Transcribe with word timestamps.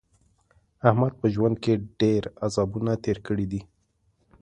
احمد 0.87 1.13
په 1.21 1.27
ژوند 1.33 1.55
کې 1.63 1.73
ډېر 2.01 2.23
عذابونه 2.45 2.91
تېر 3.03 3.17
کړي 3.27 3.45
دي. 3.51 3.61